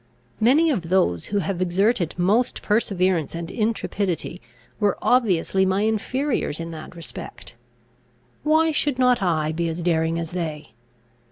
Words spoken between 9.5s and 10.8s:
be as daring as they?